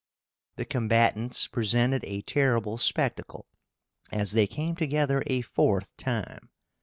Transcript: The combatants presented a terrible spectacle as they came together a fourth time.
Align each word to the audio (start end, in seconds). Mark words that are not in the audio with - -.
The 0.55 0.65
combatants 0.65 1.45
presented 1.45 2.03
a 2.05 2.23
terrible 2.23 2.79
spectacle 2.79 3.45
as 4.11 4.31
they 4.31 4.47
came 4.47 4.75
together 4.75 5.21
a 5.27 5.41
fourth 5.41 5.95
time. 5.95 6.49